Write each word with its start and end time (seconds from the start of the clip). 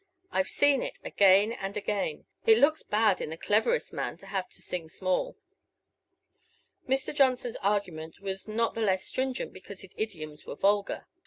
I've 0.31 0.49
seen 0.49 0.81
it 0.81 0.97
again 1.03 1.51
and 1.51 1.77
again; 1.77 2.25
it 2.47 2.57
looks 2.57 2.81
bad 2.81 3.21
in 3.21 3.29
the 3.29 3.37
cleverest 3.37 3.93
man 3.93 4.17
to 4.17 4.25
have 4.25 4.49
to 4.49 4.59
sing 4.59 4.89
small." 4.89 5.37
Mr. 6.89 7.13
Johnson's 7.13 7.57
argument 7.57 8.19
was 8.19 8.47
not 8.47 8.73
the 8.73 8.81
less 8.81 9.03
stringent 9.03 9.53
because 9.53 9.81
his 9.81 9.93
idioms 9.97 10.43
were 10.43 10.55
vulgar. 10.55 11.05